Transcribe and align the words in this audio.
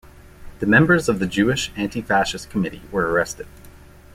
The 0.57 0.65
members 0.65 1.07
of 1.07 1.19
the 1.19 1.27
Jewish 1.27 1.71
Anti-Fascist 1.75 2.49
Committee 2.49 2.81
were 2.91 3.07
arrested. 3.11 3.45